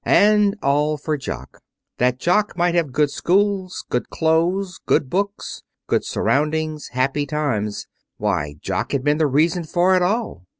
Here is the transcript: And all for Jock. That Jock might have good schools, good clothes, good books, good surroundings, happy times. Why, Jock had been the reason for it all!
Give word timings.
And 0.03 0.57
all 0.63 0.97
for 0.97 1.15
Jock. 1.15 1.59
That 1.99 2.17
Jock 2.19 2.57
might 2.57 2.73
have 2.73 2.91
good 2.91 3.11
schools, 3.11 3.85
good 3.87 4.09
clothes, 4.09 4.79
good 4.87 5.11
books, 5.11 5.61
good 5.85 6.03
surroundings, 6.03 6.87
happy 6.93 7.27
times. 7.27 7.85
Why, 8.17 8.55
Jock 8.61 8.93
had 8.93 9.03
been 9.03 9.19
the 9.19 9.27
reason 9.27 9.63
for 9.63 9.95
it 9.95 10.01
all! 10.01 10.47